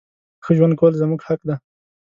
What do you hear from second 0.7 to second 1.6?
کول زمونږ حق ده.